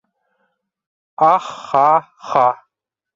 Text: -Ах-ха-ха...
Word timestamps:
-Ах-ха-ха... 1.33 2.47